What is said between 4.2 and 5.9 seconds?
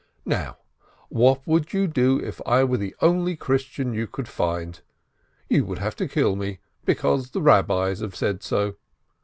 find? You would